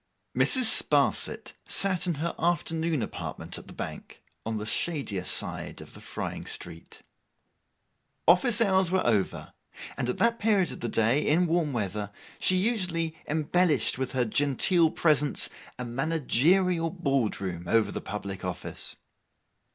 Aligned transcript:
Mrs. 0.35 0.63
Sparsit 0.63 1.53
sat 1.67 2.07
in 2.07 2.15
her 2.15 2.33
afternoon 2.39 3.03
apartment 3.03 3.59
at 3.59 3.67
the 3.67 3.71
Bank, 3.73 4.23
on 4.47 4.57
the 4.57 4.65
shadier 4.65 5.23
side 5.25 5.79
of 5.79 5.93
the 5.93 6.01
frying 6.01 6.47
street. 6.47 7.03
Office 8.27 8.61
hours 8.61 8.89
were 8.89 9.05
over: 9.05 9.53
and 9.95 10.09
at 10.09 10.17
that 10.17 10.39
period 10.39 10.71
of 10.71 10.79
the 10.79 10.89
day, 10.89 11.27
in 11.27 11.45
warm 11.45 11.71
weather, 11.71 12.11
she 12.39 12.55
usually 12.55 13.15
embellished 13.27 13.99
with 13.99 14.13
her 14.13 14.25
genteel 14.25 14.89
presence, 14.89 15.51
a 15.77 15.85
managerial 15.85 16.89
board 16.89 17.39
room 17.39 17.67
over 17.67 17.91
the 17.91 18.01
public 18.01 18.43
office. 18.43 18.95